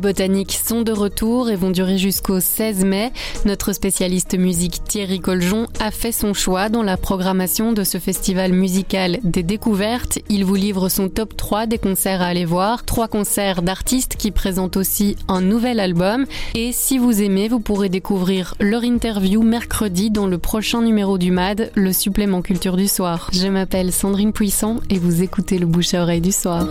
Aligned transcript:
botaniques 0.00 0.58
sont 0.64 0.82
de 0.82 0.92
retour 0.92 1.50
et 1.50 1.56
vont 1.56 1.70
durer 1.70 1.98
jusqu'au 1.98 2.40
16 2.40 2.84
mai. 2.84 3.12
Notre 3.44 3.72
spécialiste 3.72 4.38
musique 4.38 4.82
Thierry 4.84 5.20
Coljon 5.20 5.66
a 5.78 5.90
fait 5.90 6.12
son 6.12 6.32
choix 6.32 6.68
dans 6.68 6.82
la 6.82 6.96
programmation 6.96 7.72
de 7.72 7.84
ce 7.84 7.98
festival 7.98 8.52
musical 8.52 9.18
des 9.24 9.42
découvertes. 9.42 10.18
Il 10.28 10.44
vous 10.44 10.54
livre 10.54 10.88
son 10.88 11.08
top 11.08 11.36
3 11.36 11.66
des 11.66 11.78
concerts 11.78 12.22
à 12.22 12.26
aller 12.26 12.44
voir, 12.44 12.84
trois 12.84 13.08
concerts 13.08 13.62
d'artistes 13.62 14.16
qui 14.16 14.30
présentent 14.30 14.76
aussi 14.76 15.16
un 15.28 15.42
nouvel 15.42 15.80
album. 15.80 16.24
Et 16.54 16.72
si 16.72 16.98
vous 16.98 17.22
aimez, 17.22 17.48
vous 17.48 17.60
pourrez 17.60 17.88
découvrir 17.88 18.54
leur 18.60 18.84
interview 18.84 19.42
mercredi 19.42 20.10
dans 20.10 20.26
le 20.26 20.38
prochain 20.38 20.82
numéro 20.82 21.18
du 21.18 21.30
MAD, 21.30 21.70
le 21.74 21.92
supplément 21.92 22.42
culture 22.42 22.76
du 22.76 22.88
soir. 22.88 23.30
Je 23.32 23.48
m'appelle 23.48 23.92
Sandrine 23.92 24.32
Puissant 24.32 24.76
et 24.88 24.98
vous 24.98 25.22
écoutez 25.22 25.58
le 25.58 25.66
bouche 25.66 25.94
à 25.94 26.02
oreille 26.02 26.20
du 26.20 26.32
soir. 26.32 26.66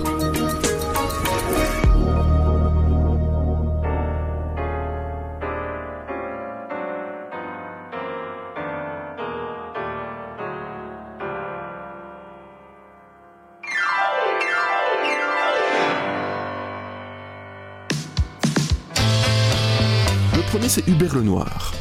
C'est 20.69 20.87
Hubert 20.87 21.15
Lenoir 21.15 21.73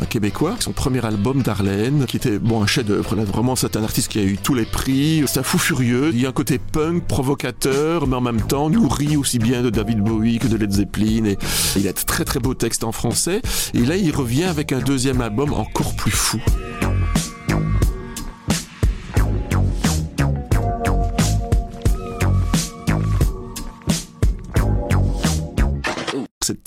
un 0.00 0.06
Québécois, 0.06 0.56
son 0.58 0.72
premier 0.72 1.04
album 1.04 1.42
d'Arlène, 1.42 2.06
qui 2.06 2.16
était 2.16 2.38
bon 2.38 2.62
un 2.62 2.66
chef-d'œuvre. 2.66 3.14
Vraiment, 3.16 3.56
c'est 3.56 3.76
un 3.76 3.84
artiste 3.84 4.08
qui 4.08 4.18
a 4.18 4.22
eu 4.22 4.38
tous 4.38 4.54
les 4.54 4.64
prix. 4.64 5.22
C'est 5.26 5.40
un 5.40 5.42
fou 5.42 5.58
furieux. 5.58 6.10
Il 6.14 6.20
y 6.20 6.26
a 6.26 6.30
un 6.30 6.32
côté 6.32 6.58
punk, 6.58 7.06
provocateur, 7.06 8.06
mais 8.06 8.16
en 8.16 8.20
même 8.20 8.40
temps 8.40 8.70
nourri 8.70 9.16
aussi 9.16 9.38
bien 9.38 9.62
de 9.62 9.70
David 9.70 10.00
Bowie 10.00 10.38
que 10.38 10.46
de 10.46 10.56
Led 10.56 10.72
Zeppelin. 10.72 11.24
Et 11.26 11.38
il 11.76 11.86
a 11.88 11.92
de 11.92 12.00
très 12.00 12.24
très 12.24 12.40
beaux 12.40 12.54
textes 12.54 12.84
en 12.84 12.92
français. 12.92 13.42
Et 13.74 13.84
là, 13.84 13.96
il 13.96 14.14
revient 14.14 14.44
avec 14.44 14.72
un 14.72 14.80
deuxième 14.80 15.20
album 15.20 15.52
encore 15.52 15.94
plus 15.94 16.10
fou. 16.10 16.40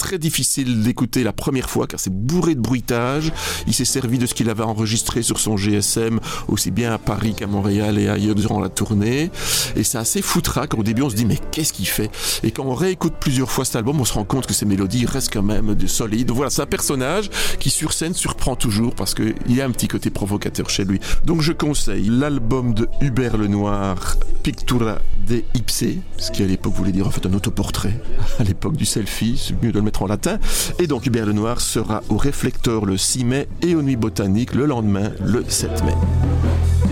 Très 0.06 0.20
difficile 0.20 0.84
d'écouter 0.84 1.24
la 1.24 1.34
première 1.34 1.68
fois 1.68 1.88
car 1.88 2.00
c'est 2.00 2.14
bourré 2.14 2.54
de 2.54 2.60
bruitage. 2.60 3.32
Il 3.66 3.74
s'est 3.74 3.86
servi 3.86 4.20
de 4.20 4.28
ce 4.28 4.36
qu'il 4.36 4.52
avait 4.52 4.62
enregistré 4.62 5.24
sur 5.24 5.40
son 5.40 5.58
GSM 5.58 6.20
aussi 6.48 6.70
bien 6.70 6.94
à 6.94 7.00
Paris 7.00 7.34
qu'à 7.34 7.48
Montréal 7.48 7.98
et 7.98 8.08
ailleurs 8.08 8.36
durant 8.36 8.60
la 8.60 8.70
tournée. 8.70 9.32
Et 9.76 9.84
c'est 9.84 9.98
assez 9.98 10.22
foutraque. 10.22 10.76
Au 10.78 10.84
début, 10.84 11.02
on 11.02 11.10
se 11.10 11.16
dit 11.16 11.26
mais 11.26 11.40
qu'est-ce 11.50 11.74
qu'il 11.74 11.88
fait? 11.88 12.12
Et 12.44 12.52
quand 12.52 12.66
on 12.66 12.76
réécoute 12.76 13.16
plusieurs 13.20 13.50
fois 13.50 13.66
cet 13.66 13.78
album, 13.78 14.00
on 14.00 14.06
se 14.06 14.14
rend 14.14 14.26
compte 14.26 14.46
que 14.46 14.54
ces 14.54 14.68
mélodies 14.68 15.08
restent 15.08 15.34
quand 15.34 15.42
même 15.42 15.74
de 15.74 15.88
solides. 15.88 16.30
Voilà, 16.30 16.52
c'est 16.52 16.62
un 16.62 16.68
personnage 16.68 17.32
qui 17.60 17.72
sur 17.72 17.92
scène 17.92 18.14
surprend 18.14 18.56
toujours 18.56 18.94
parce 18.94 19.16
qu'il 19.16 19.34
y 19.48 19.60
a 19.60 19.66
un 19.66 19.72
petit 19.72 19.88
côté 19.88 20.12
provocateur 20.12 20.70
chez 20.70 20.86
lui. 20.86 21.00
Donc 21.24 21.42
je 21.42 21.52
conseille 21.52 22.10
l'album 22.12 22.76
de 22.76 22.88
Hubert 23.02 23.38
Lenoir, 23.38 24.18
Pictura 24.44 25.00
de 25.28 25.44
Ipse, 25.54 25.86
ce 26.18 26.32
qui 26.32 26.44
à 26.44 26.46
l'époque 26.46 26.74
voulait 26.74 26.92
dire 26.92 27.08
en 27.08 27.12
fait 27.12 27.26
un 27.26 27.34
autoportrait 27.34 28.00
à 28.40 28.44
l'époque 28.44 28.76
du 28.76 28.86
selfie 28.86 29.54
de 29.62 29.72
le 29.72 29.82
mettre 29.82 30.04
en 30.04 30.08
latin. 30.08 30.40
Et 30.80 30.88
donc 30.88 31.06
Hubert 31.06 31.26
Lenoir 31.26 31.62
sera 31.62 32.04
au 32.10 32.18
réflecteur 32.18 32.86
le 32.86 32.98
6 32.98 33.26
mai 33.26 33.48
et 33.62 33.76
aux 33.76 33.82
nuits 33.82 33.96
botaniques 33.96 34.54
le 34.54 34.66
lendemain, 34.66 35.12
le 35.24 35.44
7 35.48 35.84
mai. 35.84 35.94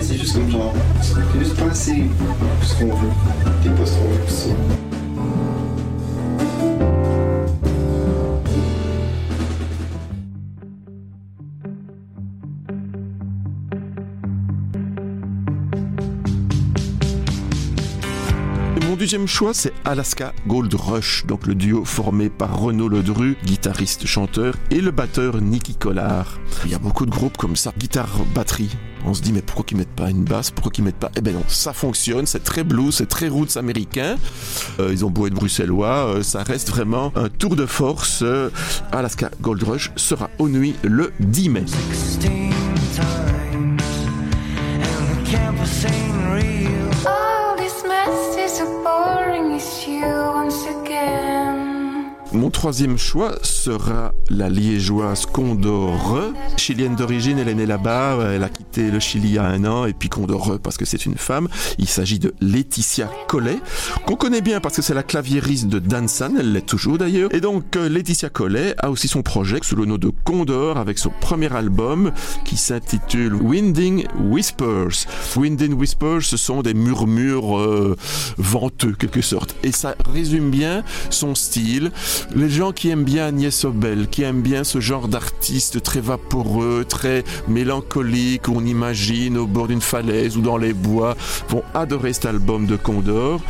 C'est 0.02 0.18
c'est. 4.28 4.83
Mon 18.82 18.96
deuxième 18.96 19.28
choix, 19.28 19.54
c'est 19.54 19.72
Alaska 19.86 20.34
Gold 20.48 20.74
Rush, 20.74 21.26
donc 21.28 21.46
le 21.46 21.54
duo 21.54 21.86
formé 21.86 22.30
par 22.30 22.60
Renaud 22.60 22.90
Ledru, 22.90 23.38
guitariste-chanteur, 23.46 24.56
et 24.72 24.82
le 24.82 24.90
batteur 24.90 25.40
Nicky 25.42 25.76
Collard. 25.76 26.40
Il 26.66 26.72
y 26.72 26.74
a 26.74 26.80
beaucoup 26.80 27.06
de 27.06 27.12
groupes 27.12 27.38
comme 27.38 27.56
ça, 27.56 27.72
guitare-batterie. 27.78 28.76
On 29.06 29.14
se 29.14 29.22
dit, 29.22 29.32
mais 29.32 29.42
pourquoi 29.42 29.64
qu'ils 29.64 29.78
mettent 29.78 29.96
pas 29.96 30.10
une 30.10 30.24
basse? 30.24 30.50
Pourquoi 30.50 30.72
qu'ils 30.72 30.84
mettent 30.84 30.96
pas? 30.96 31.12
Eh 31.16 31.22
ben 31.22 31.34
non, 31.36 31.44
ça 31.48 31.72
fonctionne, 31.72 32.26
c'est 32.26 32.44
très 32.44 32.64
blues, 32.64 32.96
c'est 32.96 33.10
très 33.10 33.28
roots 33.28 33.58
américain. 33.58 34.16
Euh, 34.80 34.90
ils 34.92 35.06
ont 35.06 35.10
beau 35.10 35.28
être 35.28 35.34
bruxellois, 35.34 36.08
euh, 36.08 36.24
ça 36.24 36.44
reste 36.44 36.70
vraiment 36.70 37.12
un 37.16 37.30
tour 37.30 37.56
de 37.56 37.66
force. 37.66 38.22
Euh, 38.24 38.50
Alaska 38.92 39.30
Gold 39.42 39.64
Rush 39.64 39.92
sera 39.98 40.30
aux 40.40 40.50
nuits 40.50 40.76
le 40.84 41.14
10 41.20 41.50
mai. 41.50 41.66
Mon 52.34 52.50
troisième 52.50 52.98
choix 52.98 53.36
sera 53.44 54.12
la 54.32 54.50
liégeoise 54.50 55.28
Condor, 55.28 56.18
chilienne 56.58 56.96
d'origine, 56.96 57.38
elle 57.38 57.48
est 57.48 57.54
née 57.54 57.68
là-bas, 57.68 58.32
elle 58.34 58.44
a 58.44 58.50
quitté 58.50 58.90
le 58.90 59.00
Chili 59.00 59.30
il 59.30 59.34
y 59.36 59.38
a 59.38 59.46
un 59.46 59.64
an, 59.66 59.86
et 59.86 59.94
puis 59.94 60.10
Condor 60.10 60.58
parce 60.62 60.78
que 60.78 60.84
c'est 60.84 61.06
une 61.06 61.16
femme. 61.16 61.48
Il 61.78 61.88
s'agit 61.88 62.18
de 62.18 62.34
Laetitia 62.42 63.10
Collet, 63.28 63.60
qu'on 64.08 64.16
connaît 64.16 64.42
bien 64.42 64.60
parce 64.62 64.76
que 64.76 64.82
c'est 64.82 64.96
la 64.96 65.04
claviériste 65.04 65.68
de 65.68 65.78
Dansan, 65.78 66.36
elle 66.40 66.54
l'est 66.54 66.66
toujours 66.66 66.98
d'ailleurs. 66.98 67.34
Et 67.36 67.40
donc 67.40 67.76
euh, 67.76 67.88
Laetitia 67.88 68.30
Collet 68.30 68.74
a 68.80 68.90
aussi 68.90 69.08
son 69.08 69.22
projet 69.22 69.60
sous 69.62 69.76
le 69.76 69.86
nom 69.86 70.00
de 70.00 70.12
Condor 70.24 70.78
avec 70.78 70.98
son 70.98 71.12
premier 71.22 71.54
album 71.54 72.12
qui 72.46 72.58
s'intitule 72.58 73.36
Winding 73.36 74.08
Whispers. 74.20 75.06
Winding 75.36 75.74
Whispers, 75.74 76.24
ce 76.24 76.38
sont 76.38 76.64
des 76.64 76.74
murmures 76.74 77.60
euh, 77.60 77.96
venteux 78.38 78.94
quelque 78.94 79.22
sorte, 79.22 79.56
et 79.62 79.72
ça 79.72 79.94
résume 80.12 80.50
bien 80.50 80.84
son 81.12 81.36
style 81.36 81.92
les 82.36 82.50
gens 82.50 82.72
qui 82.72 82.90
aiment 82.90 83.04
bien 83.04 83.28
Agnès 83.28 83.66
Obel, 83.66 84.08
qui 84.08 84.24
aiment 84.24 84.42
bien 84.42 84.64
ce 84.64 84.80
genre 84.80 85.08
d'artiste 85.08 85.82
très 85.84 86.02
vaporeux, 86.02 86.86
très 86.88 87.24
mélancolique, 87.48 88.50
on 88.50 88.66
imagine 88.66 89.38
au 89.38 89.48
bord 89.48 89.68
d'une 89.68 89.82
falaise 89.82 90.38
ou 90.38 90.42
dans 90.42 90.58
les 90.58 90.74
bois, 90.74 91.16
vont 91.50 91.64
adorer 91.74 92.14
cet 92.14 92.26
album 92.26 92.66
de 92.66 92.76
Condor, 92.76 93.42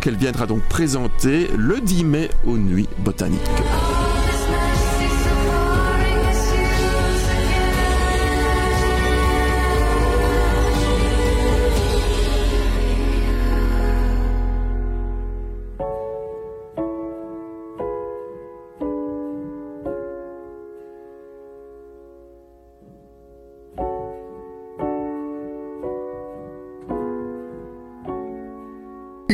qu'elle 0.00 0.16
viendra 0.16 0.46
donc 0.46 0.62
présenter 0.68 1.48
le 1.56 1.80
10 1.80 2.04
mai 2.04 2.30
aux 2.46 2.56
Nuits 2.56 2.88
Botaniques. 2.98 3.40